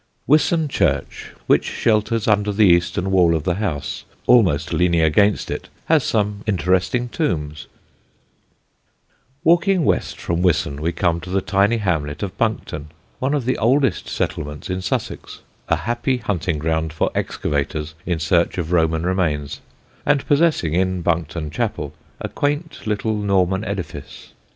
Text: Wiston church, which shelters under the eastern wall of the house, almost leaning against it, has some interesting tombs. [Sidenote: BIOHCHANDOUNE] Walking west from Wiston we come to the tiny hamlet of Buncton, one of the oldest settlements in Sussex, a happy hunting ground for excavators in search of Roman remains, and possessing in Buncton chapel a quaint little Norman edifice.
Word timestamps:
Wiston 0.27 0.67
church, 0.67 1.31
which 1.45 1.63
shelters 1.63 2.27
under 2.27 2.51
the 2.51 2.65
eastern 2.65 3.11
wall 3.11 3.35
of 3.35 3.43
the 3.43 3.53
house, 3.61 4.03
almost 4.25 4.73
leaning 4.73 5.01
against 5.01 5.51
it, 5.51 5.69
has 5.85 6.03
some 6.03 6.41
interesting 6.47 7.07
tombs. 7.07 7.59
[Sidenote: 7.59 7.69
BIOHCHANDOUNE] 9.05 9.37
Walking 9.43 9.85
west 9.85 10.17
from 10.19 10.41
Wiston 10.41 10.81
we 10.81 10.91
come 10.91 11.19
to 11.21 11.29
the 11.29 11.39
tiny 11.39 11.77
hamlet 11.77 12.23
of 12.23 12.35
Buncton, 12.39 12.87
one 13.19 13.35
of 13.35 13.45
the 13.45 13.59
oldest 13.59 14.09
settlements 14.09 14.71
in 14.71 14.81
Sussex, 14.81 15.41
a 15.69 15.75
happy 15.75 16.17
hunting 16.17 16.57
ground 16.57 16.91
for 16.91 17.11
excavators 17.13 17.93
in 18.03 18.17
search 18.19 18.57
of 18.57 18.71
Roman 18.71 19.05
remains, 19.05 19.61
and 20.03 20.25
possessing 20.25 20.73
in 20.73 21.03
Buncton 21.03 21.51
chapel 21.51 21.93
a 22.19 22.27
quaint 22.27 22.87
little 22.87 23.13
Norman 23.15 23.63
edifice. 23.63 24.31